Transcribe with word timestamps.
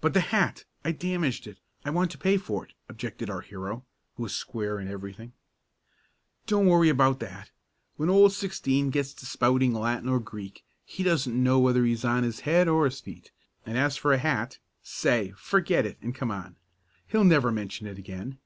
"But 0.00 0.14
the 0.14 0.20
hat 0.22 0.64
I 0.82 0.92
damaged 0.92 1.46
it 1.46 1.58
I 1.84 1.90
want 1.90 2.10
to 2.12 2.16
pay 2.16 2.38
for 2.38 2.64
it," 2.64 2.72
objected 2.88 3.28
our 3.28 3.42
hero, 3.42 3.84
who 4.16 4.22
was 4.22 4.34
square 4.34 4.80
in 4.80 4.88
everything. 4.88 5.34
"Don't 6.46 6.64
worry 6.68 6.88
about 6.88 7.20
that. 7.20 7.50
When 7.98 8.08
Old 8.08 8.32
Sixteen 8.32 8.88
gets 8.88 9.12
to 9.12 9.26
spouting 9.26 9.74
Latin 9.74 10.08
or 10.08 10.20
Greek 10.20 10.64
he 10.86 11.02
doesn't 11.02 11.42
know 11.44 11.58
whether 11.58 11.84
he's 11.84 12.02
on 12.02 12.22
his 12.22 12.40
head 12.48 12.66
or 12.66 12.86
his 12.86 13.00
feet, 13.02 13.30
and 13.66 13.76
as 13.76 13.98
for 13.98 14.14
a 14.14 14.16
hat 14.18 14.56
say, 14.82 15.32
forget 15.36 15.84
it 15.84 15.98
and 16.00 16.14
come 16.14 16.30
on. 16.30 16.56
He'll 17.06 17.24
never 17.24 17.52
mention 17.52 17.86
it 17.86 17.98
again. 17.98 18.38